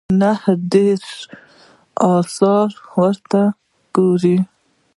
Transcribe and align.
نه 0.03 0.05
یوازې 0.07 0.17
نهه 0.21 0.53
دېرش 0.73 1.11
اثار 2.15 2.69
ورته 2.99 3.41
ګوري. 3.95 4.37